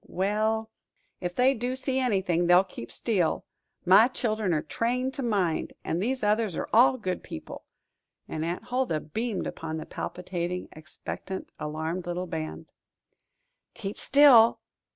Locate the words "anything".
1.99-2.47